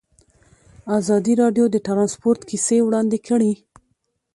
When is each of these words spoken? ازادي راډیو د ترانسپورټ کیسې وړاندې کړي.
ازادي 0.99 1.33
راډیو 1.41 1.65
د 1.71 1.77
ترانسپورټ 1.87 2.39
کیسې 2.49 2.77
وړاندې 2.83 3.17
کړي. 3.27 3.53